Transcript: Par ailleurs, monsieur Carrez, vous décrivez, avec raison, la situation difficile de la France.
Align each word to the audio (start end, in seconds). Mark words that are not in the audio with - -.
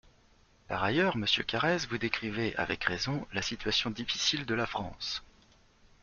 Par 0.67 0.81
ailleurs, 0.83 1.15
monsieur 1.15 1.43
Carrez, 1.43 1.77
vous 1.87 1.99
décrivez, 1.99 2.55
avec 2.55 2.83
raison, 2.85 3.27
la 3.33 3.43
situation 3.43 3.91
difficile 3.91 4.47
de 4.47 4.55
la 4.55 4.65
France. 4.65 5.21